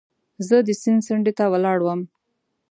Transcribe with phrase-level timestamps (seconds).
[0.47, 2.01] زه د سیند څنډې ته ولاړ وم.